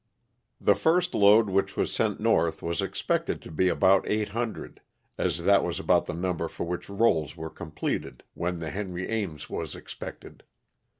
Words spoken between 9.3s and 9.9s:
was